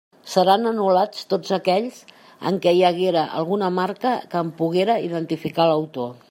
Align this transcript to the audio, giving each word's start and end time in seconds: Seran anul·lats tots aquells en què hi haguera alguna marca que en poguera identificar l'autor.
Seran 0.29 0.63
anul·lats 0.69 1.27
tots 1.33 1.51
aquells 1.57 1.99
en 2.53 2.57
què 2.63 2.73
hi 2.77 2.81
haguera 2.89 3.27
alguna 3.43 3.71
marca 3.77 4.15
que 4.33 4.41
en 4.47 4.51
poguera 4.63 4.97
identificar 5.11 5.71
l'autor. 5.73 6.11